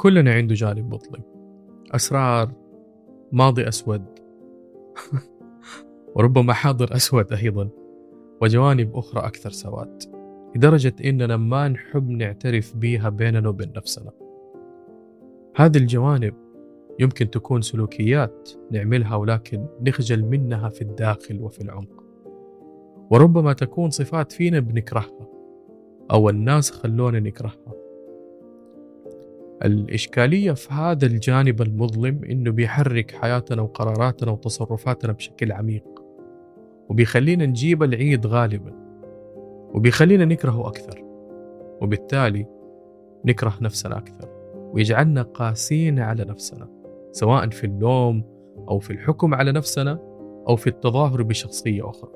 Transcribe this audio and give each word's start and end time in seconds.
كلنا 0.00 0.32
عنده 0.32 0.54
جانب 0.54 0.94
مظلم. 0.94 1.22
أسرار 1.90 2.52
ماضي 3.32 3.68
أسود. 3.68 4.04
وربما 6.16 6.52
حاضر 6.52 6.96
أسود 6.96 7.32
أيضا. 7.32 7.68
وجوانب 8.42 8.96
أخرى 8.96 9.26
أكثر 9.26 9.50
سواد. 9.50 10.02
لدرجة 10.56 10.94
إننا 11.04 11.36
ما 11.36 11.68
نحب 11.68 12.10
نعترف 12.10 12.76
بيها 12.76 13.08
بيننا 13.08 13.48
وبين 13.48 13.72
نفسنا. 13.76 14.10
هذه 15.56 15.76
الجوانب 15.76 16.34
يمكن 16.98 17.30
تكون 17.30 17.62
سلوكيات 17.62 18.50
نعملها 18.70 19.16
ولكن 19.16 19.66
نخجل 19.80 20.24
منها 20.24 20.68
في 20.68 20.82
الداخل 20.82 21.42
وفي 21.42 21.60
العمق. 21.60 22.04
وربما 23.10 23.52
تكون 23.52 23.90
صفات 23.90 24.32
فينا 24.32 24.60
بنكرهها 24.60 25.28
أو 26.10 26.28
الناس 26.28 26.70
خلونا 26.70 27.20
نكرهها. 27.20 27.87
الإشكالية 29.64 30.52
في 30.52 30.74
هذا 30.74 31.06
الجانب 31.06 31.62
المظلم 31.62 32.24
إنه 32.24 32.50
بيحرك 32.50 33.10
حياتنا 33.10 33.62
وقراراتنا 33.62 34.30
وتصرفاتنا 34.30 35.12
بشكل 35.12 35.52
عميق 35.52 35.84
وبيخلينا 36.88 37.46
نجيب 37.46 37.82
العيد 37.82 38.26
غالبا 38.26 38.72
وبيخلينا 39.74 40.24
نكرهه 40.24 40.68
أكثر 40.68 41.04
وبالتالي 41.80 42.46
نكره 43.24 43.54
نفسنا 43.60 43.98
أكثر 43.98 44.28
ويجعلنا 44.72 45.22
قاسين 45.22 45.98
على 45.98 46.24
نفسنا 46.24 46.68
سواء 47.12 47.48
في 47.48 47.64
اللوم 47.64 48.24
أو 48.68 48.78
في 48.78 48.90
الحكم 48.90 49.34
على 49.34 49.52
نفسنا 49.52 49.98
أو 50.48 50.56
في 50.56 50.66
التظاهر 50.66 51.22
بشخصية 51.22 51.90
أخرى. 51.90 52.10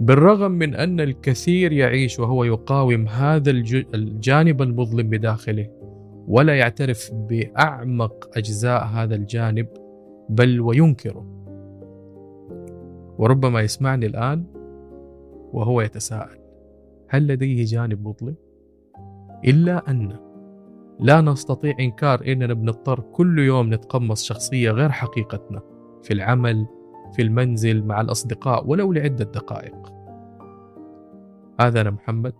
بالرغم 0.00 0.50
من 0.50 0.74
أن 0.74 1.00
الكثير 1.00 1.72
يعيش 1.72 2.20
وهو 2.20 2.44
يقاوم 2.44 3.08
هذا 3.08 3.50
الجانب 3.94 4.62
المظلم 4.62 5.10
بداخله 5.10 5.70
ولا 6.28 6.58
يعترف 6.58 7.10
بأعمق 7.12 8.30
أجزاء 8.36 8.84
هذا 8.84 9.14
الجانب 9.14 9.68
بل 10.28 10.60
وينكره. 10.60 11.26
وربما 13.18 13.60
يسمعني 13.60 14.06
الآن 14.06 14.44
وهو 15.52 15.80
يتساءل 15.80 16.38
هل 17.08 17.26
لديه 17.26 17.64
جانب 17.64 18.08
مظلم 18.08 18.34
إلا 19.44 19.90
أن 19.90 20.16
لا 21.00 21.20
نستطيع 21.20 21.76
إنكار 21.80 22.26
اننا 22.26 22.54
بنضطر 22.54 23.00
كل 23.00 23.38
يوم 23.38 23.74
نتقمص 23.74 24.24
شخصية 24.24 24.70
غير 24.70 24.90
حقيقتنا 24.90 25.60
في 26.02 26.14
العمل 26.14 26.66
في 27.12 27.22
المنزل 27.22 27.84
مع 27.84 28.00
الأصدقاء 28.00 28.66
ولو 28.66 28.92
لعدة 28.92 29.24
دقائق. 29.24 29.92
هذا 31.60 31.80
أنا 31.80 31.90
محمد 31.90 32.34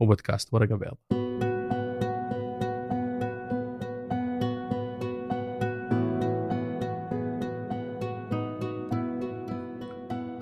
وبودكاست 0.00 0.54
ورقة 0.54 0.76
بيضاء. 0.76 1.19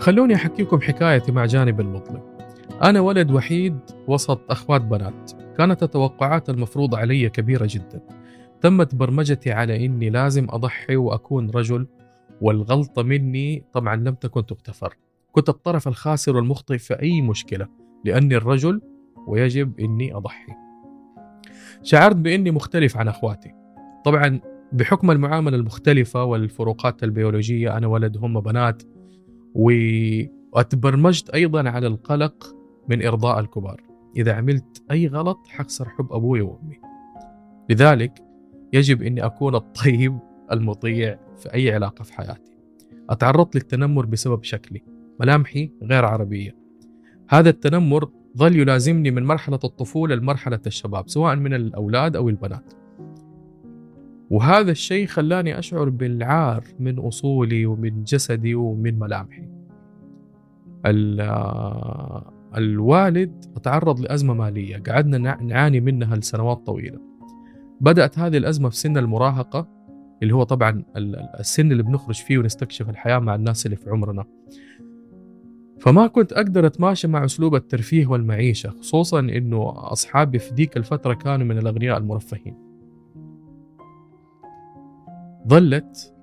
خلوني 0.09 0.35
أحكيكم 0.35 0.81
حكايتي 0.81 1.33
مع 1.33 1.47
جانب 1.47 1.81
المظلم 1.81 2.23
أنا 2.83 3.01
ولد 3.01 3.31
وحيد 3.31 3.79
وسط 4.07 4.51
أخوات 4.51 4.81
بنات. 4.81 5.33
كانت 5.59 5.83
التوقعات 5.83 6.51
المفروضة 6.51 6.99
علي 6.99 7.29
كبيرة 7.29 7.69
جدا. 7.71 8.01
تمت 8.61 8.95
برمجتي 8.95 9.53
على 9.53 9.87
إني 9.87 10.11
لازم 10.11 10.47
أضحي 10.51 10.97
وأكون 10.97 11.51
رجل 11.51 11.87
والغلطة 12.41 13.03
مني 13.03 13.65
طبعا 13.73 13.97
لم 13.97 14.15
تكن 14.15 14.47
تغتفر. 14.47 14.97
كنت 15.33 15.49
الطرف 15.49 15.89
الخاسر 15.89 16.37
والمخطئ 16.37 16.79
في 16.79 17.03
أي 17.03 17.23
مشكلة 17.23 17.69
لأني 18.05 18.37
الرجل 18.37 18.81
ويجب 19.27 19.81
إني 19.81 20.15
أضحي. 20.15 20.53
شعرت 21.83 22.17
بإني 22.17 22.51
مختلف 22.51 22.97
عن 22.97 23.09
أخواتي. 23.09 23.55
طبعا 24.05 24.41
بحكم 24.73 25.11
المعاملة 25.11 25.57
المختلفة 25.57 26.25
والفروقات 26.25 27.03
البيولوجية 27.03 27.77
أنا 27.77 27.87
ولد 27.87 28.17
هم 28.17 28.41
بنات 28.41 28.83
وأتبرمجت 29.55 31.31
أيضا 31.31 31.69
على 31.69 31.87
القلق 31.87 32.57
من 32.89 33.07
إرضاء 33.07 33.41
الكبار. 33.41 33.81
إذا 34.17 34.33
عملت 34.33 34.83
أي 34.91 35.07
غلط 35.07 35.39
حخسر 35.49 35.89
حب 35.89 36.13
أبوي 36.13 36.41
وأمي. 36.41 36.77
لذلك 37.71 38.25
يجب 38.73 39.03
إني 39.03 39.27
أكون 39.27 39.55
الطيب 39.55 40.19
المطيع 40.53 41.19
في 41.39 41.55
أي 41.55 41.75
علاقة 41.75 42.03
في 42.03 42.13
حياتي. 42.13 42.57
أتعرضت 43.11 43.55
للتنمر 43.55 44.07
بسبب 44.07 44.43
شكلي. 44.43 44.83
ملامحي 45.21 45.71
غير 45.83 46.05
عربية. 46.05 46.57
هذا 47.29 47.51
التنمر 47.51 48.09
ظل 48.37 48.57
يلازمني 48.57 49.11
من 49.11 49.25
مرحلة 49.25 49.61
الطفولة 49.65 50.15
لمرحلة 50.15 50.61
الشباب 50.67 51.09
سواء 51.09 51.37
من 51.37 51.55
الأولاد 51.55 52.17
أو 52.17 52.29
البنات. 52.29 52.73
وهذا 54.31 54.71
الشيء 54.71 55.07
خلاني 55.07 55.59
أشعر 55.59 55.89
بالعار 55.89 56.65
من 56.81 56.99
أصولي 56.99 57.67
ومن 57.67 58.05
جسدي 58.05 58.55
ومن 58.55 58.99
ملامحي. 58.99 59.49
الوالد 62.57 63.45
تعرض 63.63 64.01
لأزمة 64.01 64.35
مالية. 64.35 64.83
قعدنا 64.89 65.19
نعاني 65.43 65.81
منها 65.81 66.17
لسنوات 66.17 66.67
طويلة. 66.67 66.99
بدأت 67.81 68.19
هذه 68.19 68.37
الأزمة 68.37 68.69
في 68.69 68.77
سن 68.77 68.99
المراهقة 68.99 69.69
اللي 70.23 70.35
هو 70.35 70.43
طبعا 70.43 70.83
السن 71.41 71.73
اللي 71.73 71.83
بنخرج 71.83 72.15
فيه 72.15 72.39
ونستكشف 72.39 72.89
الحياة 72.89 73.19
مع 73.19 73.35
الناس 73.35 73.67
اللي 73.67 73.77
في 73.77 73.91
عمرنا. 73.91 74.25
فما 75.81 76.07
كنت 76.07 76.33
أقدر 76.33 76.67
أتماشى 76.67 77.09
مع 77.09 77.25
أسلوب 77.25 77.55
الترفيه 77.55 78.07
والمعيشة 78.07 78.71
خصوصا 78.71 79.21
أنه 79.21 79.73
أصحابي 79.93 80.39
في 80.39 80.55
ديك 80.55 80.77
الفترة 80.77 81.15
كانوا 81.15 81.47
من 81.47 81.59
الأغنياء 81.59 81.99
المرفهين. 81.99 82.68
ظلت 85.47 86.15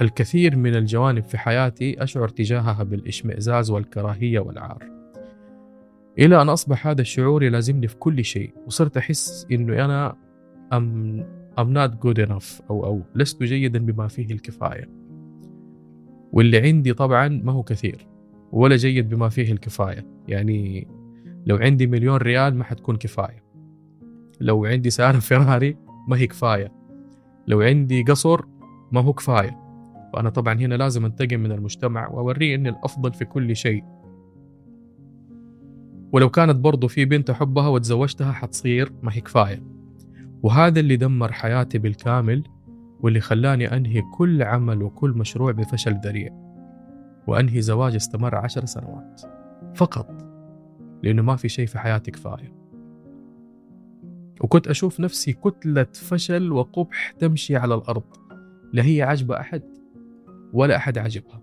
الكثير 0.00 0.56
من 0.56 0.74
الجوانب 0.74 1.24
في 1.24 1.38
حياتي 1.38 2.02
أشعر 2.02 2.28
تجاهها 2.28 2.82
بالإشمئزاز 2.82 3.70
والكراهية 3.70 4.40
والعار. 4.40 4.90
إلى 6.18 6.42
أن 6.42 6.48
أصبح 6.48 6.86
هذا 6.86 7.00
الشعور 7.00 7.42
يلازمني 7.42 7.88
في 7.88 7.96
كل 7.96 8.24
شيء 8.24 8.54
وصرت 8.66 8.96
أحس 8.96 9.46
إنه 9.52 9.84
أنا 9.84 10.16
أم 10.72 11.26
I'm 11.58 11.72
not 11.74 12.00
good 12.00 12.18
enough 12.18 12.62
أو 12.70 12.84
أو 12.84 13.02
لست 13.14 13.42
جيدا 13.42 13.78
بما 13.78 14.08
فيه 14.08 14.32
الكفاية. 14.34 14.88
واللي 16.32 16.58
عندي 16.58 16.92
طبعا 16.92 17.28
ما 17.28 17.52
هو 17.52 17.62
كثير 17.62 18.06
ولا 18.52 18.76
جيد 18.76 19.08
بما 19.08 19.28
فيه 19.28 19.52
الكفاية. 19.52 20.06
يعني 20.28 20.88
لو 21.46 21.56
عندي 21.56 21.86
مليون 21.86 22.16
ريال 22.16 22.54
ما 22.54 22.64
حتكون 22.64 22.96
كفاية. 22.96 23.44
لو 24.40 24.64
عندي 24.64 24.90
سيارة 24.90 25.18
فيراري 25.28 25.76
ما 26.08 26.16
هي 26.16 26.26
كفاية. 26.26 26.79
لو 27.50 27.60
عندي 27.60 28.02
قصر 28.02 28.40
ما 28.92 29.00
هو 29.00 29.12
كفاية. 29.12 29.60
فأنا 30.12 30.30
طبعا 30.30 30.54
هنا 30.54 30.74
لازم 30.74 31.04
أنتقم 31.04 31.40
من 31.40 31.52
المجتمع 31.52 32.08
وأوريه 32.08 32.54
أني 32.54 32.68
الأفضل 32.68 33.12
في 33.12 33.24
كل 33.24 33.56
شيء. 33.56 33.84
ولو 36.12 36.28
كانت 36.28 36.56
برضو 36.56 36.88
في 36.88 37.04
بنت 37.04 37.30
أحبها 37.30 37.68
وتزوجتها 37.68 38.32
حتصير 38.32 38.92
ما 39.02 39.12
هي 39.12 39.20
كفاية. 39.20 39.62
وهذا 40.42 40.80
اللي 40.80 40.96
دمر 40.96 41.32
حياتي 41.32 41.78
بالكامل 41.78 42.44
واللي 43.00 43.20
خلاني 43.20 43.76
أنهي 43.76 44.02
كل 44.14 44.42
عمل 44.42 44.82
وكل 44.82 45.10
مشروع 45.10 45.52
بفشل 45.52 46.00
ذريع. 46.04 46.30
وأنهي 47.26 47.60
زواج 47.60 47.94
استمر 47.94 48.34
عشر 48.34 48.64
سنوات. 48.64 49.20
فقط. 49.74 50.10
لأنه 51.02 51.22
ما 51.22 51.36
في 51.36 51.48
شيء 51.48 51.66
في 51.66 51.78
حياتي 51.78 52.10
كفاية. 52.10 52.59
وكنت 54.40 54.68
أشوف 54.68 55.00
نفسي 55.00 55.32
كتلة 55.32 55.86
فشل 55.92 56.52
وقبح 56.52 57.10
تمشي 57.10 57.56
على 57.56 57.74
الأرض. 57.74 58.02
لا 58.72 58.84
هي 58.84 59.02
عجبة 59.02 59.40
أحد 59.40 59.62
ولا 60.52 60.76
أحد 60.76 60.98
عجبها. 60.98 61.42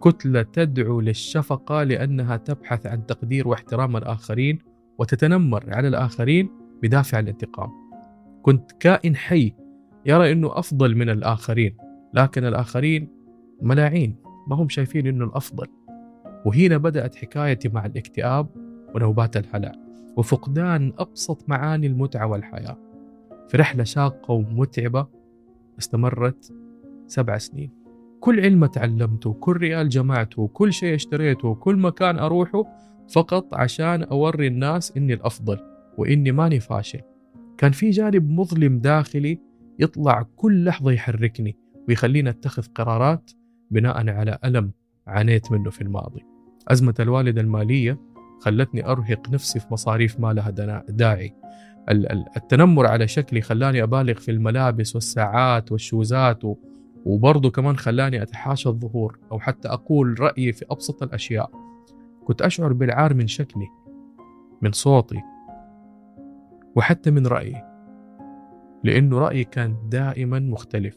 كتلة 0.00 0.42
تدعو 0.42 1.00
للشفقة 1.00 1.82
لأنها 1.82 2.36
تبحث 2.36 2.86
عن 2.86 3.06
تقدير 3.06 3.48
واحترام 3.48 3.96
الآخرين 3.96 4.58
وتتنمر 4.98 5.74
على 5.74 5.88
الآخرين 5.88 6.50
بدافع 6.82 7.18
الانتقام. 7.18 7.70
كنت 8.42 8.72
كائن 8.72 9.16
حي 9.16 9.54
يرى 10.06 10.32
أنه 10.32 10.58
أفضل 10.58 10.96
من 10.96 11.10
الآخرين 11.10 11.76
لكن 12.14 12.44
الآخرين 12.44 13.08
ملاعين 13.62 14.16
ما 14.48 14.56
هم 14.56 14.68
شايفين 14.68 15.06
أنه 15.06 15.24
الأفضل. 15.24 15.66
وهنا 16.44 16.76
بدأت 16.76 17.14
حكايتي 17.14 17.68
مع 17.68 17.86
الاكتئاب 17.86 18.48
ونوبات 18.94 19.36
الهلع. 19.36 19.87
وفقدان 20.16 20.92
أبسط 20.98 21.48
معاني 21.48 21.86
المتعة 21.86 22.26
والحياة. 22.26 22.78
في 23.48 23.56
رحلة 23.56 23.84
شاقة 23.84 24.32
ومتعبة 24.32 25.06
استمرت 25.78 26.54
سبع 27.06 27.38
سنين. 27.38 27.70
كل 28.20 28.40
علم 28.40 28.66
تعلمته 28.66 29.32
كل 29.32 29.52
ريال 29.56 29.88
جمعته 29.88 30.48
كل 30.48 30.72
شيء 30.72 30.94
اشتريته 30.94 31.54
كل 31.54 31.76
مكان 31.76 32.18
أروحه 32.18 32.64
فقط 33.12 33.54
عشان 33.54 34.02
أوري 34.02 34.46
الناس 34.46 34.96
إني 34.96 35.14
الأفضل 35.14 35.58
وإني 35.98 36.32
ماني 36.32 36.60
فاشل. 36.60 37.00
كان 37.58 37.72
في 37.72 37.90
جانب 37.90 38.30
مظلم 38.30 38.78
داخلي 38.78 39.40
يطلع 39.78 40.26
كل 40.36 40.64
لحظة 40.64 40.90
يحركني 40.90 41.56
ويخليني 41.88 42.30
أتخذ 42.30 42.66
قرارات 42.74 43.30
بناء 43.70 44.08
على 44.08 44.38
ألم 44.44 44.72
عانيت 45.06 45.52
منه 45.52 45.70
في 45.70 45.80
الماضي. 45.82 46.24
أزمة 46.68 46.94
الوالدة 47.00 47.40
المالية 47.40 48.00
خلتني 48.40 48.86
أرهق 48.86 49.30
نفسي 49.30 49.60
في 49.60 49.66
مصاريف 49.70 50.20
ما 50.20 50.32
لها 50.32 50.50
داعي. 50.88 51.34
التنمر 52.36 52.86
على 52.86 53.08
شكلي 53.08 53.40
خلاني 53.40 53.82
أبالغ 53.82 54.14
في 54.14 54.30
الملابس 54.30 54.94
والساعات 54.94 55.72
والشوزات 55.72 56.42
وبرضه 57.04 57.50
كمان 57.50 57.76
خلاني 57.76 58.22
أتحاشى 58.22 58.68
الظهور 58.68 59.18
أو 59.32 59.40
حتى 59.40 59.68
أقول 59.68 60.20
رأيي 60.20 60.52
في 60.52 60.64
أبسط 60.70 61.02
الأشياء. 61.02 61.50
كنت 62.24 62.42
أشعر 62.42 62.72
بالعار 62.72 63.14
من 63.14 63.26
شكلي 63.26 63.66
من 64.62 64.72
صوتي 64.72 65.22
وحتى 66.76 67.10
من 67.10 67.26
رأيي 67.26 67.62
لأنه 68.84 69.18
رأيي 69.18 69.44
كان 69.44 69.76
دائما 69.88 70.38
مختلف. 70.38 70.96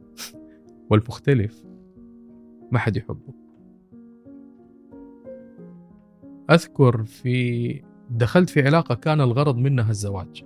والمختلف 0.90 1.64
ما 2.70 2.78
حد 2.78 2.96
يحبه. 2.96 3.39
أذكر 6.50 7.04
في 7.04 7.82
دخلت 8.10 8.50
في 8.50 8.62
علاقة 8.62 8.94
كان 8.94 9.20
الغرض 9.20 9.56
منها 9.56 9.90
الزواج. 9.90 10.44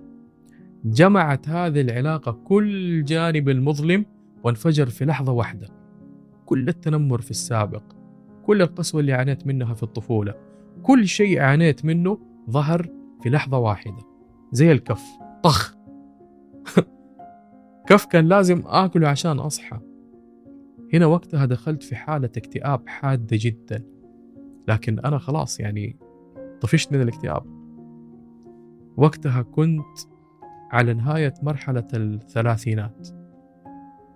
جمعت 0.85 1.49
هذه 1.49 1.81
العلاقة 1.81 2.33
كل 2.33 3.05
جانب 3.05 3.49
المظلم 3.49 4.05
وانفجر 4.45 4.87
في 4.87 5.05
لحظة 5.05 5.33
واحدة. 5.33 5.69
كل 6.47 6.69
التنمر 6.69 7.21
في 7.21 7.31
السابق 7.31 7.83
كل 8.47 8.63
القسوة 8.63 9.01
اللي 9.01 9.13
عانيت 9.13 9.47
منها 9.47 9.75
في 9.75 9.83
الطفولة 9.83 10.35
كل 10.83 11.07
شيء 11.07 11.41
عانيت 11.41 11.85
منه 11.85 12.19
ظهر 12.51 12.89
في 13.23 13.31
لحظة 13.31 13.59
واحدة. 13.59 14.03
زي 14.53 14.73
الكف 14.73 15.03
طخ. 15.43 15.75
كف 17.89 18.07
كان 18.07 18.29
لازم 18.29 18.63
آكله 18.67 19.09
عشان 19.09 19.39
أصحى. 19.39 19.81
هنا 20.93 21.07
وقتها 21.07 21.47
دخلت 21.47 21.83
في 21.83 21.97
حالة 21.97 22.31
اكتئاب 22.37 22.89
حادة 22.89 23.39
جدا. 23.41 23.94
لكن 24.69 24.99
أنا 24.99 25.19
خلاص 25.19 25.61
يعني 25.61 25.97
طفشت 26.61 26.93
من 26.93 27.03
الاكتئاب. 27.03 27.43
وقتها 28.97 29.43
كنت 29.43 29.99
على 30.71 30.95
نهاية 30.95 31.35
مرحلة 31.43 31.89
الثلاثينات. 31.95 33.09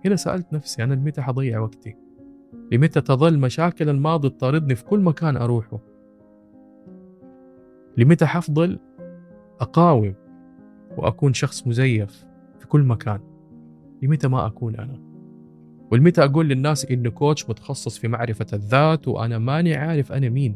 هنا 0.05 0.15
سألت 0.15 0.53
نفسي 0.53 0.83
أنا 0.83 0.93
لمتى 0.93 1.21
حضيع 1.21 1.59
وقتي؟ 1.59 1.95
لمتى 2.71 3.01
تظل 3.01 3.39
مشاكل 3.39 3.89
الماضي 3.89 4.29
تطاردني 4.29 4.75
في 4.75 4.83
كل 4.83 4.99
مكان 4.99 5.37
أروحه؟ 5.37 5.79
لمتى 7.97 8.25
حفضل 8.25 8.79
أقاوم 9.59 10.13
وأكون 10.97 11.33
شخص 11.33 11.67
مزيف 11.67 12.25
في 12.59 12.67
كل 12.67 12.83
مكان؟ 12.83 13.19
لمتى 14.01 14.27
ما 14.27 14.47
أكون 14.47 14.75
أنا؟ 14.75 15.08
ولمتى 15.91 16.23
أقول 16.23 16.49
للناس 16.49 16.85
إنه 16.85 17.09
كوتش 17.09 17.49
متخصص 17.49 17.97
في 17.97 18.07
معرفة 18.07 18.45
الذات 18.53 19.07
وأنا 19.07 19.37
ماني 19.37 19.75
عارف 19.75 20.11
أنا 20.11 20.29
مين. 20.29 20.55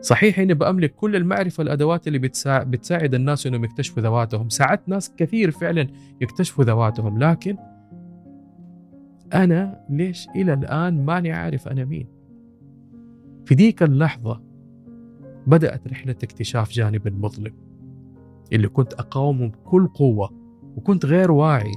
صحيح 0.00 0.38
إني 0.38 0.54
بأملك 0.54 0.94
كل 0.94 1.16
المعرفة 1.16 1.62
الأدوات 1.62 2.06
اللي 2.06 2.18
بتسا... 2.18 2.62
بتساعد 2.62 3.14
الناس 3.14 3.46
إنهم 3.46 3.64
يكتشفوا 3.64 4.02
ذواتهم. 4.02 4.48
ساعدت 4.48 4.88
ناس 4.88 5.14
كثير 5.16 5.50
فعلا 5.50 5.86
يكتشفوا 6.20 6.64
ذواتهم 6.64 7.18
لكن 7.18 7.56
أنا 9.34 9.84
ليش 9.90 10.28
إلى 10.36 10.52
الآن 10.54 11.04
ماني 11.04 11.32
عارف 11.32 11.68
أنا 11.68 11.84
مين؟ 11.84 12.06
في 13.44 13.54
ديك 13.54 13.82
اللحظة 13.82 14.42
بدأت 15.46 15.88
رحلة 15.88 16.12
اكتشاف 16.12 16.70
جانب 16.70 17.06
المظلم 17.06 17.52
اللي 18.52 18.68
كنت 18.68 18.92
أقاومه 18.92 19.46
بكل 19.48 19.86
قوة 19.86 20.30
وكنت 20.76 21.06
غير 21.06 21.30
واعي 21.30 21.72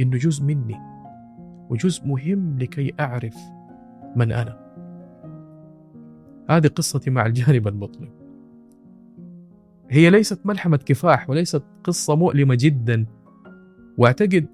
إنه 0.00 0.16
جزء 0.18 0.44
مني. 0.44 0.91
وجزء 1.72 2.06
مهم 2.06 2.58
لكي 2.58 2.92
أعرف 3.00 3.36
من 4.16 4.32
أنا. 4.32 4.62
هذه 6.50 6.66
قصتي 6.66 7.10
مع 7.10 7.26
الجانب 7.26 7.68
المظلم. 7.68 8.08
هي 9.90 10.10
ليست 10.10 10.46
ملحمة 10.46 10.76
كفاح 10.76 11.30
وليست 11.30 11.62
قصة 11.84 12.16
مؤلمة 12.16 12.56
جدا. 12.60 13.06
وأعتقد 13.98 14.46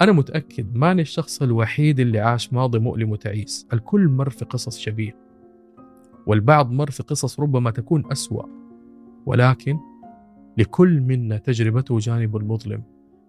أنا 0.00 0.12
متأكد 0.12 0.76
ماني 0.76 1.02
الشخص 1.02 1.42
الوحيد 1.42 2.00
اللي 2.00 2.20
عاش 2.20 2.52
ماضي 2.52 2.78
مؤلم 2.78 3.10
وتعيس. 3.10 3.68
الكل 3.72 4.08
مر 4.08 4.30
في 4.30 4.44
قصص 4.44 4.78
شبيه. 4.78 5.16
والبعض 6.26 6.70
مر 6.70 6.90
في 6.90 7.02
قصص 7.02 7.40
ربما 7.40 7.70
تكون 7.70 8.12
أسوأ. 8.12 8.46
ولكن 9.26 9.78
لكل 10.58 11.00
منا 11.00 11.38
تجربته 11.38 11.98
جانب 11.98 12.36
المظلم. 12.36 12.82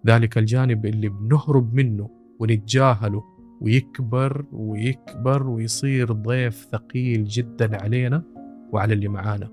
ذلك 0.08 0.38
الجانب 0.38 0.86
اللي 0.86 1.10
بنهرب 1.10 1.74
منه 1.74 2.17
ونتجاهله 2.40 3.24
ويكبر 3.62 4.46
ويكبر 4.52 5.48
ويصير 5.50 6.12
ضيف 6.12 6.68
ثقيل 6.72 7.26
جدا 7.26 7.84
علينا 7.84 8.24
وعلى 8.72 8.94
اللي 8.94 9.08
معانا. 9.08 9.50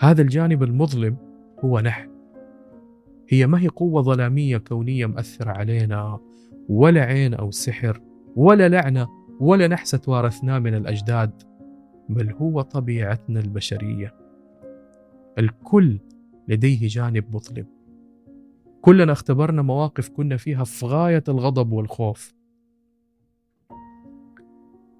هذا 0.00 0.22
الجانب 0.22 0.62
المظلم 0.62 1.16
هو 1.64 1.80
نحن. 1.80 2.10
هي 3.28 3.46
ما 3.46 3.60
هي 3.60 3.68
قوة 3.68 4.02
ظلامية 4.02 4.58
كونية 4.58 5.06
مأثرة 5.06 5.50
علينا 5.50 6.18
ولا 6.68 7.00
عين 7.00 7.34
أو 7.34 7.50
سحر 7.50 8.00
ولا 8.36 8.68
لعنة 8.68 9.08
ولا 9.40 9.68
نحسة 9.68 10.00
وارثناه 10.08 10.58
من 10.58 10.74
الأجداد 10.74 11.42
بل 12.08 12.32
هو 12.32 12.60
طبيعتنا 12.60 13.40
البشرية. 13.40 14.14
الكل 15.38 15.98
لديه 16.48 16.88
جانب 16.88 17.24
مظلم. 17.34 17.66
كلنا 18.82 19.12
اختبرنا 19.12 19.62
مواقف 19.62 20.08
كنا 20.08 20.36
فيها 20.36 20.64
في 20.64 20.86
غاية 20.86 21.24
الغضب 21.28 21.72
والخوف. 21.72 22.34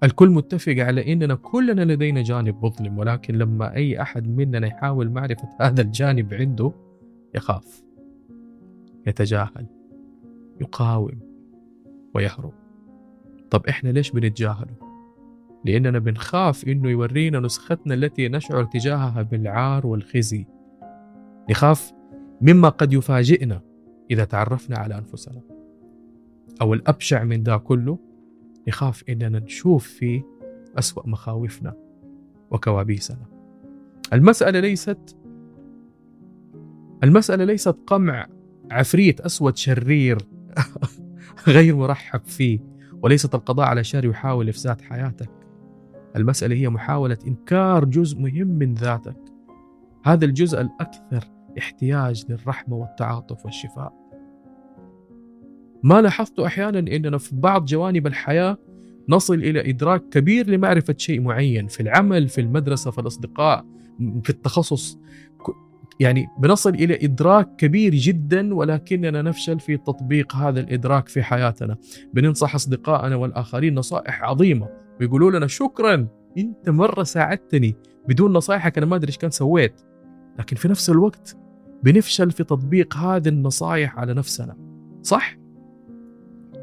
الكل 0.03 0.29
متفق 0.29 0.75
على 0.77 1.13
إننا 1.13 1.35
كلنا 1.35 1.93
لدينا 1.93 2.21
جانب 2.21 2.65
مظلم 2.65 2.97
ولكن 2.97 3.35
لما 3.35 3.75
أي 3.75 4.01
أحد 4.01 4.27
مننا 4.27 4.67
يحاول 4.67 5.09
معرفة 5.09 5.49
هذا 5.61 5.81
الجانب 5.81 6.33
عنده 6.33 6.71
يخاف 7.35 7.83
يتجاهل 9.07 9.65
يقاوم 10.61 11.19
ويهرب. 12.15 12.53
طب 13.51 13.67
إحنا 13.67 13.89
ليش 13.89 14.11
بنتجاهله؟ 14.11 14.75
لأننا 15.65 15.99
بنخاف 15.99 16.67
إنه 16.67 16.89
يورينا 16.89 17.39
نسختنا 17.39 17.93
التي 17.93 18.29
نشعر 18.29 18.63
تجاهها 18.63 19.21
بالعار 19.21 19.87
والخزي. 19.87 20.45
نخاف 21.49 21.93
مما 22.41 22.69
قد 22.69 22.93
يفاجئنا. 22.93 23.72
إذا 24.11 24.23
تعرفنا 24.23 24.77
على 24.77 24.97
أنفسنا. 24.97 25.41
أو 26.61 26.73
الأبشع 26.73 27.23
من 27.23 27.43
ذا 27.43 27.57
كله 27.57 27.99
نخاف 28.67 29.03
إننا 29.09 29.39
نشوف 29.39 29.87
فيه 29.87 30.23
أسوأ 30.77 31.07
مخاوفنا 31.07 31.73
وكوابيسنا. 32.51 33.25
المسألة 34.13 34.59
ليست 34.59 35.17
المسألة 37.03 37.43
ليست 37.43 37.75
قمع 37.87 38.27
عفريت 38.71 39.21
أسود 39.21 39.57
شرير 39.57 40.17
غير 41.47 41.75
مرحب 41.75 42.21
فيه 42.25 42.59
وليست 43.01 43.35
القضاء 43.35 43.65
على 43.65 43.83
شر 43.83 44.05
يحاول 44.05 44.49
إفساد 44.49 44.81
حياتك. 44.81 45.29
المسألة 46.15 46.55
هي 46.55 46.69
محاولة 46.69 47.17
إنكار 47.27 47.85
جزء 47.85 48.19
مهم 48.19 48.47
من 48.47 48.73
ذاتك. 48.73 49.17
هذا 50.03 50.25
الجزء 50.25 50.61
الأكثر 50.61 51.27
احتياج 51.57 52.25
للرحمة 52.29 52.75
والتعاطف 52.75 53.45
والشفاء. 53.45 53.93
ما 55.83 56.01
لاحظت 56.01 56.39
أحيانا 56.39 56.79
إننا 56.79 57.17
في 57.17 57.35
بعض 57.35 57.65
جوانب 57.65 58.07
الحياة 58.07 58.57
نصل 59.09 59.33
إلى 59.33 59.69
إدراك 59.69 60.09
كبير 60.09 60.49
لمعرفة 60.49 60.95
شيء 60.97 61.21
معين 61.21 61.67
في 61.67 61.79
العمل 61.79 62.27
في 62.27 62.41
المدرسة 62.41 62.91
في 62.91 63.01
الأصدقاء 63.01 63.65
في 64.23 64.29
التخصص. 64.29 64.99
يعني 65.99 66.27
بنصل 66.39 66.69
إلى 66.69 67.05
إدراك 67.05 67.55
كبير 67.55 67.95
جدا 67.95 68.55
ولكننا 68.55 69.21
نفشل 69.21 69.59
في 69.59 69.77
تطبيق 69.77 70.35
هذا 70.35 70.59
الإدراك 70.59 71.07
في 71.07 71.23
حياتنا. 71.23 71.77
بننصح 72.13 72.55
اصدقائنا 72.55 73.15
والآخرين 73.15 73.75
نصائح 73.75 74.23
عظيمة. 74.23 74.69
ويقولوا 74.99 75.31
لنا 75.31 75.47
شكرا 75.47 76.07
أنت 76.37 76.69
مرة 76.69 77.03
ساعدتني. 77.03 77.75
بدون 78.09 78.33
نصائحك 78.33 78.77
أنا 78.77 78.85
ما 78.85 78.95
أدري 78.95 79.07
إيش 79.07 79.17
كان 79.17 79.31
سويت. 79.31 79.81
لكن 80.39 80.55
في 80.55 80.67
نفس 80.67 80.89
الوقت 80.89 81.37
بنفشل 81.83 82.31
في 82.31 82.43
تطبيق 82.43 82.97
هذه 82.97 83.29
النصائح 83.29 83.99
على 83.99 84.13
نفسنا. 84.13 84.57
صح؟ 85.01 85.37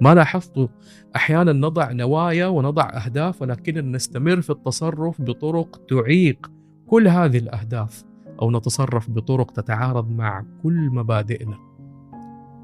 ما 0.01 0.15
لاحظت 0.15 0.71
أحيانا 1.17 1.53
نضع 1.53 1.93
نوايا 1.93 2.47
ونضع 2.47 2.91
أهداف 3.05 3.43
ولكننا 3.43 3.97
نستمر 3.97 4.41
في 4.41 4.51
التصرف 4.51 5.23
بطرق 5.23 5.87
تعيق 5.89 6.51
كل 6.87 7.09
هذه 7.09 7.39
الأهداف 7.39 8.05
أو 8.43 8.51
نتصرف 8.51 9.11
بطرق 9.11 9.51
تتعارض 9.51 10.11
مع 10.11 10.45
كل 10.63 10.91
مبادئنا. 10.91 11.59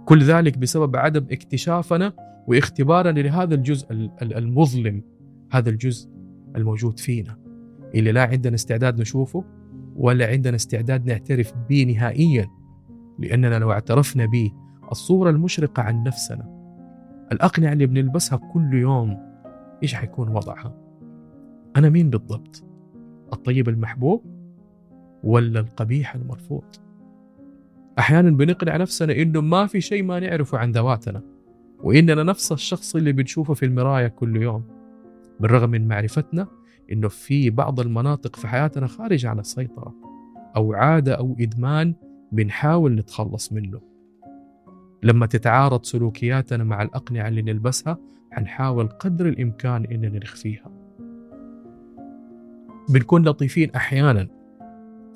كل 0.04 0.22
ذلك 0.22 0.58
بسبب 0.58 0.96
عدم 0.96 1.26
اكتشافنا 1.30 2.12
واختبارنا 2.46 3.20
لهذا 3.20 3.54
الجزء 3.54 3.86
المظلم 4.22 5.02
هذا 5.50 5.70
الجزء 5.70 6.10
الموجود 6.56 6.98
فينا. 6.98 7.38
اللي 7.94 8.12
لا 8.12 8.22
عندنا 8.22 8.54
استعداد 8.54 9.00
نشوفه 9.00 9.44
ولا 9.96 10.26
عندنا 10.26 10.56
استعداد 10.56 11.06
نعترف 11.06 11.52
به 11.68 11.84
نهائيا 11.84 12.48
لأننا 13.18 13.58
لو 13.58 13.72
اعترفنا 13.72 14.26
به 14.26 14.52
الصورة 14.90 15.30
المشرقة 15.30 15.82
عن 15.82 16.02
نفسنا. 16.02 16.56
الأقنعة 17.32 17.72
اللي 17.72 17.86
بنلبسها 17.86 18.36
كل 18.52 18.74
يوم 18.74 19.18
إيش 19.82 19.94
حيكون 19.94 20.28
وضعها؟ 20.28 20.74
أنا 21.76 21.88
مين 21.88 22.10
بالضبط؟ 22.10 22.64
الطيب 23.32 23.68
المحبوب 23.68 24.24
ولا 25.22 25.60
القبيح 25.60 26.14
المرفوض؟ 26.14 26.64
أحيانا 27.98 28.30
بنقنع 28.30 28.76
نفسنا 28.76 29.12
إنه 29.12 29.40
ما 29.40 29.66
في 29.66 29.80
شيء 29.80 30.02
ما 30.02 30.20
نعرفه 30.20 30.58
عن 30.58 30.72
ذواتنا 30.72 31.22
وإننا 31.82 32.22
نفس 32.22 32.52
الشخص 32.52 32.96
اللي 32.96 33.12
بنشوفه 33.12 33.54
في 33.54 33.66
المراية 33.66 34.08
كل 34.08 34.42
يوم. 34.42 34.64
بالرغم 35.40 35.70
من 35.70 35.88
معرفتنا 35.88 36.46
إنه 36.92 37.08
في 37.08 37.50
بعض 37.50 37.80
المناطق 37.80 38.36
في 38.36 38.48
حياتنا 38.48 38.86
خارج 38.86 39.26
عن 39.26 39.38
السيطرة 39.38 39.94
أو 40.56 40.72
عادة 40.72 41.14
أو 41.14 41.36
إدمان 41.40 41.94
بنحاول 42.32 42.94
نتخلص 42.94 43.52
منه. 43.52 43.80
لما 45.02 45.26
تتعارض 45.26 45.84
سلوكياتنا 45.84 46.64
مع 46.64 46.82
الأقنعة 46.82 47.28
اللي 47.28 47.42
نلبسها 47.42 47.98
حنحاول 48.32 48.88
قدر 48.88 49.28
الإمكان 49.28 49.84
إننا 49.84 50.18
نخفيها. 50.18 50.70
بنكون 52.88 53.28
لطيفين 53.28 53.70
أحيانا 53.70 54.28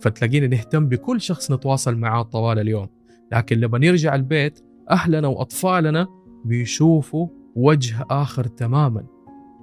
فتلاقينا 0.01 0.47
نهتم 0.47 0.87
بكل 0.89 1.21
شخص 1.21 1.53
نتواصل 1.53 1.97
معاه 1.97 2.23
طوال 2.23 2.59
اليوم. 2.59 2.89
لكن 3.33 3.57
لما 3.57 3.79
نرجع 3.79 4.15
البيت 4.15 4.61
أهلنا 4.91 5.29
وأطفالنا 5.29 6.09
بيشوفوا 6.45 7.29
وجه 7.57 8.07
آخر 8.11 8.45
تماما. 8.45 9.05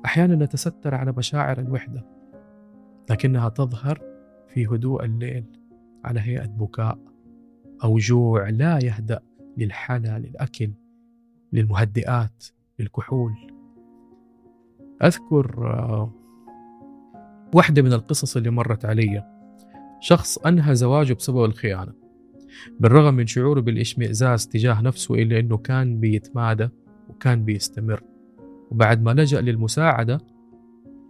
أحيانا 0.07 0.35
نتستر 0.45 0.95
على 0.95 1.11
مشاعر 1.11 1.59
الوحدة 1.59 2.05
لكنها 3.09 3.49
تظهر 3.49 4.01
في 4.47 4.67
هدوء 4.67 5.05
الليل 5.05 5.45
على 6.05 6.19
هيئة 6.19 6.45
بكاء 6.45 6.99
أو 7.83 7.97
جوع 7.97 8.49
لا 8.49 8.79
يهدأ 8.83 9.19
للحلا 9.57 10.19
للأكل 10.19 10.71
للمهدئات 11.53 12.45
للكحول. 12.79 13.33
أذكر 15.03 15.67
آه، 15.67 16.11
واحدة 17.53 17.81
من 17.81 17.93
القصص 17.93 18.37
اللي 18.37 18.49
مرت 18.49 18.85
علي. 18.85 19.23
شخص 19.99 20.37
أنهى 20.37 20.75
زواجه 20.75 21.13
بسبب 21.13 21.45
الخيانة 21.45 21.93
بالرغم 22.79 23.13
من 23.13 23.27
شعوره 23.27 23.59
بالإشمئزاز 23.61 24.47
تجاه 24.47 24.81
نفسه 24.81 25.15
إلا 25.15 25.39
أنه 25.39 25.57
كان 25.57 25.99
بيتمادى 25.99 26.69
وكان 27.09 27.45
بيستمر. 27.45 28.03
وبعد 28.71 29.01
ما 29.01 29.11
لجأ 29.11 29.41
للمساعدة 29.41 30.21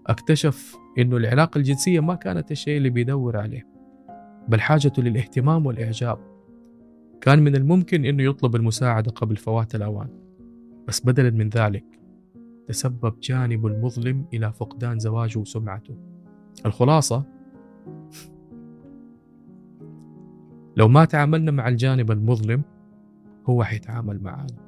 اكتشف 0.08 0.76
أنه 0.98 1.18
العلاقة 1.18 1.58
الجنسية 1.58 2.00
ما 2.00 2.16
كانت 2.16 2.52
الشيء 2.52 2.78
اللي 2.78 2.90
بيدور 2.90 3.38
عليه 3.38 3.68
بل 4.48 4.62
حاجته 4.62 5.04
للاهتمام 5.04 5.66
والإعجاب. 5.66 6.18
كان 7.22 7.44
من 7.44 7.56
الممكن 7.56 8.06
أنه 8.06 8.24
يطلب 8.24 8.56
المساعدة 8.56 9.12
قبل 9.12 9.36
فوات 9.36 9.76
الأوان 9.76 10.10
بس 10.88 11.06
بدلا 11.06 11.30
من 11.30 11.50
ذلك 11.50 11.86
تسبب 12.68 13.20
جانبه 13.20 13.68
المظلم 13.68 14.26
إلى 14.34 14.54
فقدان 14.54 15.00
زواجه 15.00 15.40
وسمعته. 15.40 15.98
الخلاصة؟ 16.66 17.24
لو 20.78 20.88
ما 20.88 21.06
تعاملنا 21.06 21.52
مع 21.52 21.68
الجانب 21.68 22.12
المظلم 22.12 22.62
هو 23.46 23.64
حيتعامل 23.64 24.24
معنا. 24.24 24.67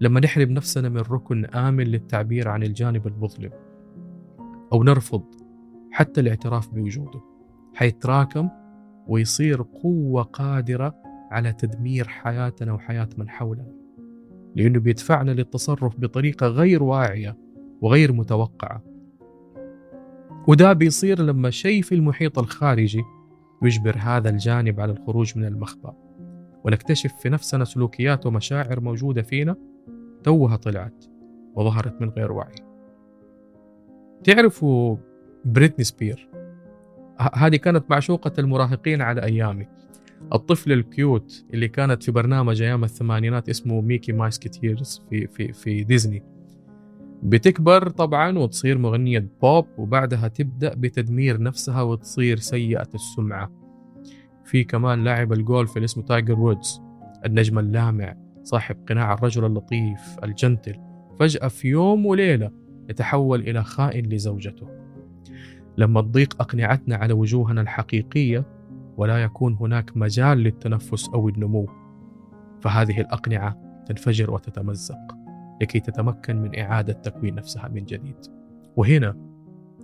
لما 0.00 0.20
نحرم 0.20 0.50
نفسنا 0.50 0.88
من 0.88 1.00
ركن 1.00 1.44
آمن 1.44 1.84
للتعبير 1.84 2.48
عن 2.48 2.62
الجانب 2.62 3.06
المظلم 3.06 3.50
أو 4.72 4.82
نرفض 4.82 5.24
حتى 5.90 6.20
الاعتراف 6.20 6.74
بوجوده 6.74 7.20
حيتراكم 7.74 8.48
ويصير 9.06 9.62
قوة 9.62 10.22
قادرة 10.22 10.94
على 11.30 11.52
تدمير 11.52 12.08
حياتنا 12.08 12.72
وحياة 12.72 13.08
من 13.16 13.28
حولنا. 13.28 13.72
لأنه 14.56 14.78
بيدفعنا 14.78 15.30
للتصرف 15.30 16.00
بطريقة 16.00 16.46
غير 16.46 16.82
واعية 16.82 17.36
وغير 17.80 18.12
متوقعة. 18.12 18.82
وده 20.48 20.72
بيصير 20.72 21.22
لما 21.22 21.50
شيء 21.50 21.82
في 21.82 21.94
المحيط 21.94 22.38
الخارجي 22.38 23.02
يجبر 23.62 23.96
هذا 23.98 24.30
الجانب 24.30 24.80
على 24.80 24.92
الخروج 24.92 25.38
من 25.38 25.44
المخبأ. 25.44 25.94
ونكتشف 26.64 27.12
في 27.12 27.28
نفسنا 27.28 27.64
سلوكيات 27.64 28.26
ومشاعر 28.26 28.80
موجودة 28.80 29.22
فينا 29.22 29.56
توها 30.22 30.56
طلعت 30.56 31.04
وظهرت 31.54 32.00
من 32.00 32.08
غير 32.08 32.32
وعي. 32.32 32.54
تعرفوا 34.24 34.96
بريتني 35.44 35.84
سبيرز؟ 35.84 36.28
هذه 37.34 37.56
كانت 37.56 37.90
معشوقة 37.90 38.32
المراهقين 38.38 39.02
على 39.02 39.22
أيامي. 39.22 39.68
الطفل 40.32 40.72
ال 40.72 40.86
cute 40.86 41.44
اللي 41.54 41.68
كانت 41.68 42.02
في 42.02 42.12
برنامج 42.12 42.62
أيام 42.62 42.84
الثمانينات 42.84 43.48
اسمه 43.48 43.80
Mickey 43.80 44.12
Mouseketeers 44.12 45.02
في, 45.10 45.26
في, 45.26 45.52
في 45.52 45.84
ديزني. 45.84 46.22
بتكبر 47.22 47.88
طبعا 47.88 48.38
وتصير 48.38 48.78
مغنية 48.78 49.28
بوب 49.42 49.66
وبعدها 49.78 50.28
تبدأ 50.28 50.74
بتدمير 50.74 51.42
نفسها 51.42 51.82
وتصير 51.82 52.36
سيئة 52.36 52.88
السمعة. 52.94 53.50
في 54.44 54.64
كمان 54.64 55.04
لاعب 55.04 55.32
الجولف 55.32 55.76
اللي 55.76 55.84
اسمه 55.84 56.04
تايجر 56.04 56.40
وودز 56.40 56.82
النجم 57.26 57.58
اللامع. 57.58 58.16
صاحب 58.48 58.76
قناع 58.88 59.12
الرجل 59.12 59.44
اللطيف 59.44 60.16
ال 60.24 60.31
gentle 60.31 60.74
فجأة 61.18 61.48
في 61.48 61.68
يوم 61.68 62.06
وليلة 62.06 62.50
يتحول 62.90 63.40
إلى 63.40 63.64
خائن 63.64 64.06
لزوجته. 64.06 64.68
لما 65.78 66.00
تضيق 66.00 66.42
أقنعتنا 66.42 66.96
على 66.96 67.12
وجوهنا 67.12 67.60
الحقيقية 67.60 68.44
ولا 68.96 69.22
يكون 69.22 69.56
هناك 69.60 69.96
مجال 69.96 70.38
للتنفس 70.38 71.08
أو 71.08 71.28
النمو 71.28 71.68
فهذه 72.60 73.00
الأقنعة 73.00 73.82
تنفجر 73.86 74.30
وتتمزق 74.30 75.16
لكي 75.60 75.80
تتمكن 75.80 76.36
من 76.36 76.58
إعادة 76.58 76.92
تكوين 76.92 77.34
نفسها 77.34 77.68
من 77.68 77.84
جديد. 77.84 78.16
وهنا 78.76 79.16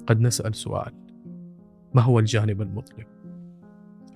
قد 0.06 0.20
نسأل 0.20 0.54
سؤال. 0.54 0.92
ما 1.94 2.02
هو 2.02 2.18
الجانب 2.18 2.62
المظلم؟ 2.62 3.06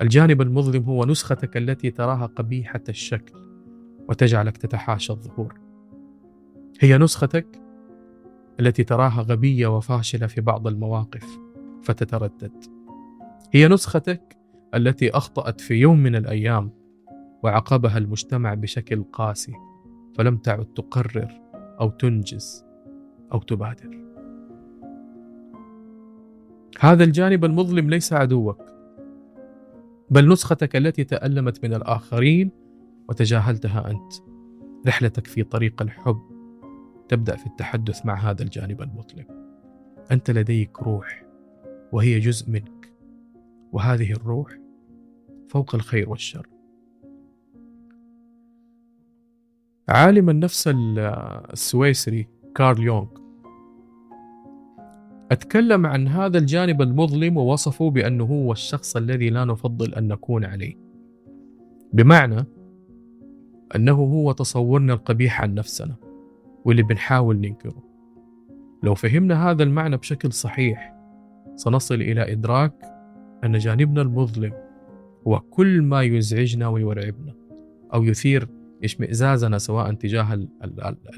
الجانب 0.01 0.43
المظلم 0.43 0.83
هو 0.83 1.05
نسختك 1.05 1.57
التي 1.57 1.91
تراها 1.91 2.27
قبيحة 2.27 2.83
الشكل. 2.89 3.48
وتجعلك 4.09 4.57
تتحاشى 4.57 5.13
الظهور. 5.13 5.55
هي 6.81 6.99
نسختك 6.99 7.63
التي 8.61 8.85
تراها 8.85 9.23
غبية 9.23 9.77
وفاشلة 9.77 10.27
في 10.27 10.41
بعض 10.41 10.67
المواقف 10.67 11.39
فتتردد. 11.83 12.65
هي 13.53 13.69
نسختك 13.69 14.37
التي 14.75 15.11
أخطأت 15.11 15.61
في 15.61 15.75
يوم 15.75 15.99
من 15.99 16.17
الأيام 16.17 16.71
وعاقبها 17.43 17.99
المجتمع 17.99 18.55
بشكل 18.55 19.03
قاسي 19.13 19.53
فلم 20.15 20.37
تعد 20.37 20.65
تقرر 20.65 21.41
أو 21.81 21.91
تنجز 21.91 22.65
أو 23.33 23.39
تبادر. 23.39 23.99
هذا 26.81 27.05
الجانب 27.05 27.45
المظلم 27.45 27.91
ليس 27.91 28.13
عدوك 28.13 28.63
بل 30.11 30.29
نسختك 30.29 30.77
التي 30.77 31.05
تألمت 31.05 31.65
من 31.65 31.75
الآخرين 31.75 32.51
وتجاهلتها 33.09 33.91
أنت. 33.91 34.13
رحلتك 34.87 35.27
في 35.27 35.43
طريق 35.43 35.83
الحب 35.83 36.21
تبدأ 37.09 37.37
في 37.37 37.47
التحدث 37.47 38.07
مع 38.07 38.15
هذا 38.15 38.43
الجانب 38.43 38.83
المظلم 38.83 39.25
أنت 40.13 40.31
لديك 40.31 40.83
روح 40.83 41.25
وهي 41.93 42.19
جزء 42.19 42.51
منك. 42.51 42.93
وهذه 43.73 44.13
الروح 44.13 44.59
فوق 45.49 45.75
الخير 45.75 46.11
والشر. 46.11 46.47
عالم 49.89 50.31
النفس 50.31 50.69
السويسري 51.53 52.29
كارل 52.55 52.83
يونغ 52.83 53.07
أتكلم 55.31 55.87
عن 55.87 56.09
هذا 56.09 56.39
الجانب 56.39 56.83
المظلم 56.83 57.37
ووصفه 57.37 57.91
بأنه 57.91 58.25
هو 58.25 58.53
الشخص 58.53 58.97
الذي 58.97 59.31
لا 59.31 59.45
نفضل 59.45 59.95
أن 59.95 60.09
نكون 60.09 60.45
عليه. 60.45 60.75
بمعنى 61.93 62.45
أنه 63.77 63.93
هو 63.93 64.33
تصورنا 64.33 64.93
القبيح 64.93 65.43
عن 65.43 65.55
نفسنا 65.55 65.97
واللي 66.65 66.83
بنحاول 66.83 67.37
ننكره. 67.37 67.83
لو 68.83 68.95
فهمنا 68.95 69.51
هذا 69.51 69.63
المعنى 69.63 69.97
بشكل 69.97 70.33
صحيح 70.33 70.95
سنصل 71.57 71.95
إلى 71.95 72.33
إدراك 72.33 72.73
أن 73.45 73.59
جانبنا 73.59 74.03
المظلم 74.03 74.53
هو 75.27 75.41
كل 75.41 75.83
ما 75.83 76.03
يزعجنا 76.03 76.69
ويرعبنا 76.69 77.35
أو 77.95 78.05
يثير 78.05 78.49
إشمئزازنا 78.85 79.59
سواء 79.59 79.93
تجاه 79.93 80.35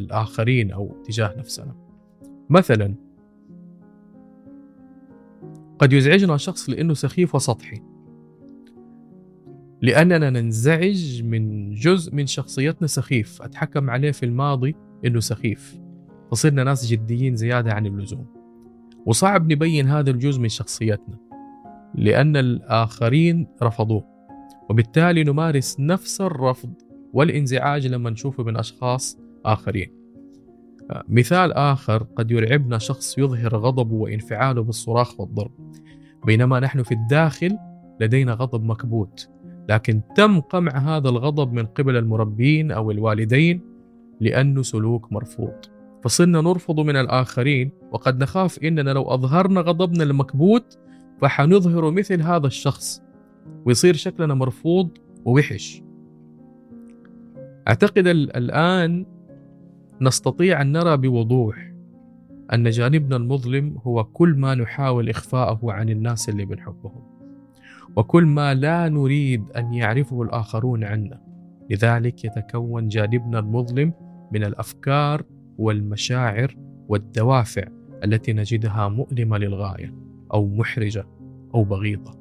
الآخرين 0.01 0.71
أو 0.71 1.03
تجاه 1.05 1.35
نفسنا. 1.39 1.75
مثلا 2.51 2.95
قد 5.79 5.93
يزعجنا 5.93 6.37
شخص 6.37 6.71
لأنه 6.71 6.95
سخيف 6.95 7.35
وسطحي. 7.35 7.90
لأننا 9.83 10.31
ننزعج 10.31 11.23
من 11.23 11.75
جزء 11.75 12.15
من 12.15 12.27
شخصيتنا 12.27 12.87
سخيف. 12.87 13.43
أتحكم 13.43 13.91
عليه 13.91 14.11
في 14.11 14.27
الماضي 14.27 14.75
أنه 15.05 15.21
سخيف. 15.21 15.81
فصرنا 16.31 16.65
ناس 16.65 16.87
جديين 16.87 17.37
زيادة 17.37 17.73
عن 17.73 17.87
اللزوم. 17.87 18.27
وصعب 19.07 19.53
نبين 19.53 19.89
هذا 19.89 20.11
الجزء 20.11 20.41
من 20.41 20.49
شخصيتنا 20.49 21.19
لأن 21.95 22.37
الآخرين 22.37 23.47
رفضوه. 23.63 24.05
وبالتالي 24.71 25.25
نمارس 25.25 25.81
نفس 25.81 26.21
الرفض 26.21 26.75
والانزعاج 27.13 27.87
لما 27.87 28.11
نشوفه 28.11 28.45
من 28.45 28.57
أشخاص 28.57 29.19
آخرين. 29.45 29.93
مثال 31.09 31.53
آخر 31.53 32.03
قد 32.03 32.31
يرعبنا 32.31 32.79
شخص 32.79 33.19
يظهر 33.19 33.57
غضبه 33.57 33.95
وانفعاله 33.95 34.63
بالصراخ 34.63 35.21
والضرب. 35.21 35.51
بينما 36.27 36.61
نحن 36.61 36.83
في 36.83 36.93
الداخل 36.93 37.59
لدينا 38.01 38.33
غضب 38.33 38.65
مكبوت. 38.65 39.31
لكن 39.71 40.01
تم 40.17 40.41
قمع 40.41 40.79
هذا 40.79 41.09
الغضب 41.09 41.53
من 41.53 41.67
قبل 41.67 41.97
المربين 41.97 42.73
أو 42.73 42.91
الوالدين 42.91 43.61
لأنه 44.21 44.63
سلوك 44.63 45.13
مرفوض. 45.13 45.55
فصرنا 46.05 46.41
نرفض 46.41 46.81
من 46.81 46.97
الآخرين 46.97 47.71
وقد 47.93 48.23
نخاف 48.23 48.59
إننا 48.59 48.91
لو 48.91 49.03
أظهرنا 49.03 49.61
غضبنا 49.61 50.05
المكبوت 50.05 50.79
فحنظهر 51.21 51.91
مثل 51.91 52.23
هذا 52.23 52.47
الشخص 52.47 53.03
ويصير 53.65 53.95
شكلنا 53.95 54.35
مرفوض 54.35 54.89
ووحش. 55.25 55.83
أعتقد 57.69 58.07
الآن 58.07 59.07
نستطيع 60.01 60.63
أن 60.63 60.73
نرى 60.73 60.97
بوضوح 60.97 61.73
أن 62.53 62.71
جانبنا 62.71 63.17
المظلم 63.17 63.79
هو 63.83 64.05
كل 64.05 64.35
ما 64.35 64.55
نحاول 64.55 65.09
إخفاءه 65.09 65.73
عن 65.73 65.89
الناس 65.89 66.29
اللي 66.29 66.45
بنحبهم. 66.45 67.10
وكل 67.97 68.27
ما 68.27 68.55
لا 68.55 68.89
نريد 68.89 69.51
أن 69.57 69.75
يعرفه 69.75 70.23
الآخرون 70.23 70.85
عنا. 70.85 71.21
لذلك 71.71 72.25
يتكون 72.25 72.89
جانبنا 72.89 73.39
المظلم 73.39 73.93
من 74.33 74.45
الأفكار 74.45 75.23
والمشاعر 75.59 76.57
والدوافع 76.89 77.63
التي 78.05 78.33
نجدها 78.33 78.89
مؤلمة 78.89 79.39
للغاية 79.39 79.95
أو 80.33 80.47
محرجة 80.47 81.07
أو 81.55 81.65
بغيضة. 81.65 82.21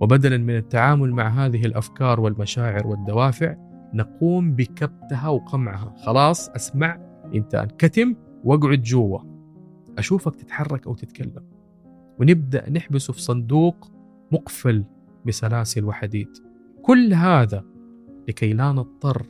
وبدلا 0.00 0.36
من 0.36 0.56
التعامل 0.56 1.12
مع 1.12 1.28
هذه 1.28 1.64
الأفكار 1.66 2.20
والمشاعر 2.20 2.86
والدوافع 2.86 3.56
نقوم 3.94 4.52
بكبتها 4.52 5.28
وقمعها. 5.28 5.94
خلاص 6.04 6.48
أسمع 6.48 6.98
أنت 7.34 7.54
أنكتم 7.54 8.14
واقعد 8.44 8.82
جوا. 8.82 9.18
أشوفك 9.98 10.36
تتحرك 10.36 10.86
أو 10.86 10.94
تتكلم. 10.94 11.44
ونبدأ 12.20 12.70
نحبسه 12.70 13.12
في 13.12 13.22
صندوق 13.22 13.93
مقفل 14.34 14.84
بسلاسل 15.26 15.84
وحديد. 15.84 16.28
كل 16.82 17.14
هذا 17.14 17.64
لكي 18.28 18.52
لا 18.52 18.72
نضطر 18.72 19.26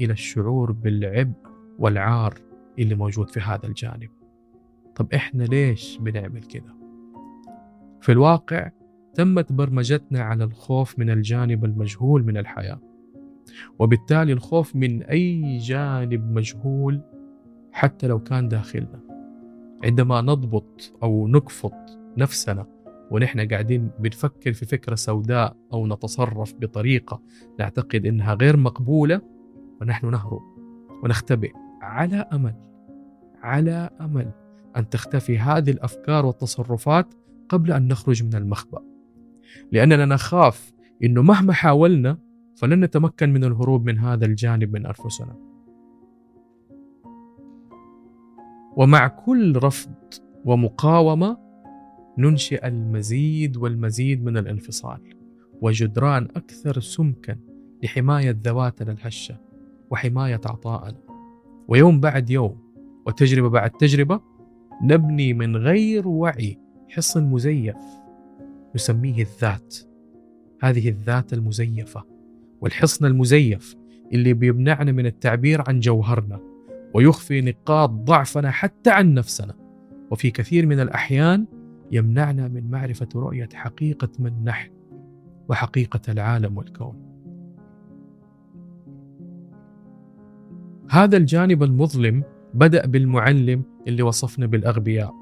إلى 0.00 0.12
الشعور 0.12 0.72
بالعبء 0.72 1.36
والعار 1.78 2.34
اللي 2.78 2.94
موجود 2.94 3.30
في 3.30 3.40
هذا 3.40 3.66
الجانب. 3.66 4.10
طب 4.96 5.12
إحنا 5.14 5.42
ليش 5.42 5.98
بنعمل 5.98 6.42
كده؟ 6.42 6.74
في 8.00 8.12
الواقع 8.12 8.70
تمت 9.14 9.52
برمجتنا 9.52 10.20
على 10.20 10.44
الخوف 10.44 10.98
من 10.98 11.10
الجانب 11.10 11.64
المجهول 11.64 12.24
من 12.24 12.36
الحياة 12.36 12.80
وبالتالي 13.78 14.32
الخوف 14.32 14.76
من 14.76 15.02
أي 15.02 15.58
جانب 15.58 16.32
مجهول 16.32 17.00
حتى 17.72 18.06
لو 18.06 18.18
كان 18.18 18.48
داخلنا. 18.48 19.00
عندما 19.84 20.20
نضبط 20.20 20.92
أو 21.02 21.28
نكفط 21.28 21.74
نفسنا 22.16 22.66
ونحن 23.12 23.48
قاعدين 23.48 23.90
بنفكر 23.98 24.52
في 24.52 24.66
فكرة 24.66 24.94
سوداء 24.94 25.56
أو 25.72 25.86
نتصرف 25.86 26.54
بطريقة 26.54 27.22
نعتقد 27.58 28.06
إنها 28.06 28.34
غير 28.34 28.56
مقبولة 28.56 29.20
ونحن 29.80 30.10
نهرب 30.10 30.42
ونختبئ. 31.02 31.52
على 31.82 32.16
أمل 32.16 32.54
على 33.42 33.90
أمل 34.00 34.30
أن 34.76 34.88
تختفي 34.88 35.38
هذه 35.38 35.70
الأفكار 35.70 36.26
والتصرفات 36.26 37.14
قبل 37.48 37.72
أن 37.72 37.88
نخرج 37.88 38.22
من 38.24 38.34
المخبأ. 38.34 38.82
لأننا 39.72 40.06
نخاف 40.06 40.72
أنه 41.04 41.22
مهما 41.22 41.52
حاولنا 41.52 42.18
فلن 42.56 42.84
نتمكن 42.84 43.32
من 43.32 43.44
الهروب 43.44 43.84
من 43.84 43.98
هذا 43.98 44.26
الجانب 44.26 44.72
من 44.72 44.86
أنفسنا. 44.86 45.36
ومع 48.76 49.08
كل 49.08 49.56
رفض 49.56 49.94
ومقاومة 50.44 51.41
ننشئ 52.18 52.66
المزيد 52.66 53.56
والمزيد 53.56 54.24
من 54.24 54.36
الانفصال 54.36 55.00
وجدران 55.62 56.28
أكثر 56.36 56.80
سمكا 56.80 57.36
لحماية 57.82 58.36
ذواتنا 58.44 58.92
الهشة 58.92 59.40
وحماية 59.90 60.40
عطائنا. 60.46 60.98
ويوم 61.68 62.00
بعد 62.00 62.30
يوم 62.30 62.58
وتجربة 63.06 63.48
بعد 63.48 63.70
تجربة 63.70 64.20
نبني 64.82 65.32
من 65.34 65.56
غير 65.56 66.08
وعي 66.08 66.58
حصن 66.88 67.24
مزيف. 67.24 67.76
نسميه 68.74 69.22
الذات. 69.22 69.76
هذه 70.62 70.88
الذات 70.88 71.32
المزيفة 71.32 72.04
والحصن 72.60 73.06
المزيف 73.06 73.76
اللي 74.12 74.32
بيمنعنا 74.32 74.92
من 74.92 75.06
التعبير 75.06 75.62
عن 75.68 75.80
جوهرنا 75.80 76.40
ويخفي 76.94 77.40
نقاط 77.40 77.90
ضعفنا 77.90 78.50
حتى 78.50 78.90
عن 78.90 79.14
نفسنا. 79.14 79.54
وفي 80.10 80.30
كثير 80.30 80.66
من 80.66 80.80
الأحيان 80.80 81.46
يمنعنا 81.92 82.48
من 82.48 82.70
معرفة 82.70 83.08
رؤية 83.14 83.48
حقيقة 83.54 84.08
من 84.18 84.44
نحن 84.44 84.70
وحقيقة 85.48 86.00
العالم 86.08 86.56
والكون. 86.56 86.94
هذا 90.90 91.16
الجانب 91.16 91.62
المظلم 91.62 92.22
بدأ 92.54 92.86
بالمعلم 92.86 93.62
اللي 93.88 94.02
وصفنا 94.02 94.46
بالأغبياء 94.46 95.14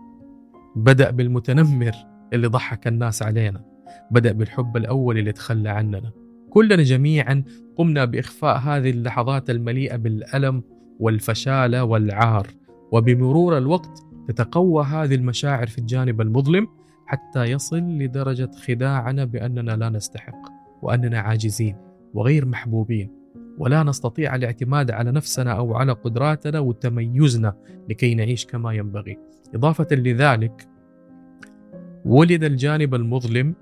بدأ 0.76 1.10
بالمتنمر 1.10 1.92
اللي 2.32 2.46
ضحك 2.46 2.86
الناس 2.86 3.22
علينا 3.22 3.64
بدأ 4.10 4.32
بالحب 4.32 4.76
الأول 4.76 5.18
اللي 5.18 5.32
تخلى 5.32 5.68
عننا. 5.68 6.12
كلنا 6.50 6.82
جميعا 6.82 7.44
قمنا 7.76 8.04
بإخفاء 8.04 8.58
هذه 8.58 8.90
اللحظات 8.90 9.50
المليئة 9.50 9.96
بالألم 9.96 10.62
والفشالة 11.00 11.84
والعار 11.84 12.46
وبمرور 12.92 13.58
الوقت 13.58 14.09
تتقوى 14.32 14.84
هذه 14.84 15.14
المشاعر 15.14 15.66
في 15.66 15.78
الجانب 15.78 16.20
المظلم 16.20 16.68
حتى 17.06 17.44
يصل 17.44 17.78
لدرجة 17.78 18.50
خداعنا 18.66 19.24
بأننا 19.24 19.76
لا 19.76 19.88
نستحق 19.88 20.48
وأننا 20.82 21.18
عاجزين 21.18 21.76
وغير 22.14 22.46
محبوبين 22.46 23.10
ولا 23.58 23.82
نستطيع 23.82 24.34
الاعتماد 24.34 24.90
على 24.90 25.12
نفسنا 25.12 25.52
أو 25.52 25.74
على 25.74 25.92
قدراتنا 25.92 26.58
وتميزنا 26.58 27.54
لكي 27.88 28.14
نعيش 28.14 28.46
كما 28.46 28.72
ينبغي. 28.72 29.18
إضافة 29.54 29.86
لذلك 29.92 30.68
ولد 32.04 32.44
الجانب 32.44 32.94
المظلم 32.94 33.54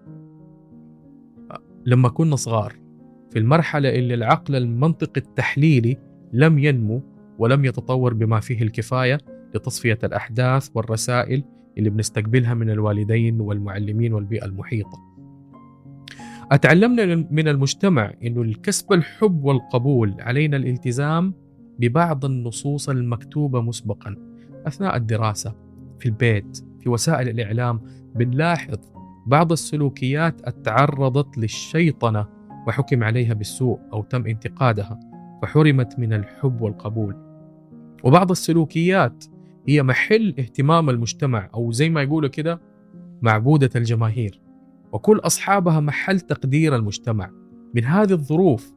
لما 1.86 2.08
كنا 2.08 2.36
صغار 2.36 2.74
في 3.30 3.38
المرحلة 3.38 3.88
اللي 3.88 4.14
العقل 4.14 4.56
المنطقي 4.56 5.20
التحليلي 5.20 5.96
لم 6.32 6.58
ينمو 6.58 7.02
ولم 7.38 7.64
يتطور 7.64 8.14
بما 8.14 8.40
فيه 8.40 8.62
الكفاية 8.62 9.18
لتصفية 9.54 9.98
الأحداث 10.04 10.68
والرسائل 10.74 11.44
اللي 11.78 11.90
بنستقبلها 11.90 12.54
من 12.54 12.70
الوالدين 12.70 13.40
والمعلمين 13.40 14.12
والبيئة 14.12 14.44
المحيطة. 14.44 15.08
أتعلمنا 16.52 17.26
من 17.30 17.48
المجتمع 17.48 18.12
أنه 18.24 18.42
الكسب 18.42 18.92
الحب 18.92 19.44
والقبول 19.44 20.14
علينا 20.20 20.56
الالتزام 20.56 21.34
ببعض 21.78 22.24
النصوص 22.24 22.88
المكتوبة 22.88 23.60
مسبقا 23.60 24.16
أثناء 24.66 24.96
الدراسة 24.96 25.54
في 25.98 26.06
البيت 26.06 26.64
في 26.80 26.88
وسائل 26.88 27.28
الإعلام 27.28 27.80
بنلاحظ 28.14 28.78
بعض 29.26 29.52
السلوكيات 29.52 30.40
اتعرضت 30.44 31.38
للشيطنة 31.38 32.26
وحكم 32.66 33.04
عليها 33.04 33.34
بالسوء 33.34 33.80
أو 33.92 34.02
تم 34.02 34.26
انتقادها 34.26 35.00
فحرمت 35.42 35.98
من 35.98 36.12
الحب 36.12 36.60
والقبول 36.60 37.16
وبعض 38.04 38.30
السلوكيات 38.30 39.24
هي 39.68 39.82
محل 39.82 40.34
اهتمام 40.38 40.90
المجتمع 40.90 41.50
أو 41.54 41.72
زي 41.72 41.90
ما 41.90 42.02
يقولوا 42.02 42.28
كده 42.28 42.60
معبودة 43.22 43.70
الجماهير. 43.76 44.40
وكل 44.92 45.18
أصحابها 45.18 45.80
محل 45.80 46.20
تقدير 46.20 46.76
المجتمع. 46.76 47.30
من 47.74 47.84
هذه 47.84 48.12
الظروف 48.12 48.74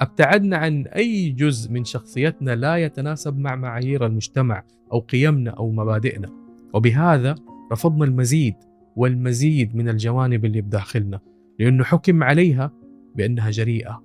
أبتعدنا 0.00 0.56
عن 0.56 0.86
أي 0.86 1.30
جزء 1.30 1.72
من 1.72 1.84
شخصيتنا 1.84 2.56
لا 2.56 2.76
يتناسب 2.76 3.38
مع 3.38 3.56
معايير 3.56 4.06
المجتمع 4.06 4.64
أو 4.92 5.00
قيمنا 5.00 5.50
أو 5.50 5.72
مبادئنا. 5.72 6.28
وبهذا 6.74 7.34
رفضنا 7.72 8.04
المزيد 8.04 8.54
والمزيد 8.96 9.76
من 9.76 9.88
الجوانب 9.88 10.44
اللي 10.44 10.60
بداخلنا 10.60 11.20
لأنه 11.58 11.84
حكم 11.84 12.22
عليها 12.22 12.72
بأنها 13.16 13.50
جريئة 13.50 14.02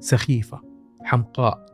سخيفة 0.00 0.60
حمقاء. 1.04 1.66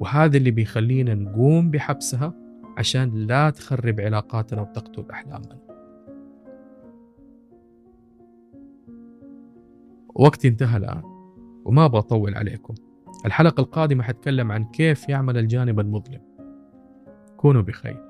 وهذا 0.00 0.36
اللي 0.36 0.50
بيخلينا 0.50 1.14
نقوم 1.14 1.70
بحبسها 1.70 2.41
عشان 2.76 3.26
لا 3.26 3.50
تخرب 3.50 4.00
علاقاتنا 4.00 4.62
وتقتل 4.62 5.10
أحلامنا. 5.10 5.58
وقتي 10.14 10.48
انتهى 10.48 10.76
الآن 10.76 11.02
وما 11.64 11.84
أبغى 11.84 11.98
أطول 11.98 12.34
عليكم. 12.34 12.74
الحلقة 13.26 13.60
القادمة 13.60 14.02
حتكلم 14.02 14.52
عن 14.52 14.64
كيف 14.64 15.08
يعمل 15.08 15.38
الجانب 15.38 15.80
المظلم. 15.80 16.20
كونوا 17.36 17.62
بخير. 17.62 18.04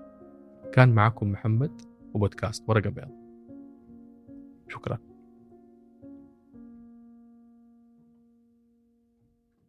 كان 0.72 0.94
معكم 0.94 1.32
محمد 1.32 1.80
وبودكاست 2.14 2.68
ورقة 2.68 2.90
بيض. 2.90 3.08
شكرا. 4.68 4.98